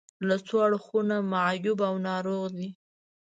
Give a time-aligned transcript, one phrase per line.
[0.27, 2.69] له څو اړخونو معیوب او ناروغ دي.